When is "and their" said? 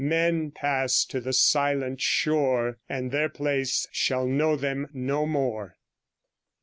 2.89-3.29